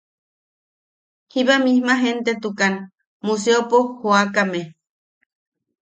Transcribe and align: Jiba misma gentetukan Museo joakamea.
Jiba 1.31 1.55
misma 1.65 1.93
gentetukan 2.03 2.73
Museo 3.25 3.59
joakamea. 4.01 4.67